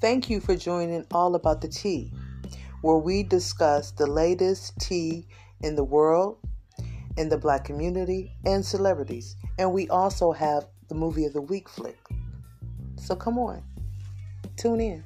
[0.00, 2.12] Thank you for joining All About the Tea,
[2.82, 5.26] where we discuss the latest tea
[5.62, 6.38] in the world,
[7.16, 9.34] in the black community, and celebrities.
[9.58, 11.98] And we also have the movie of the week flick.
[12.94, 13.60] So come on,
[14.56, 15.02] tune in.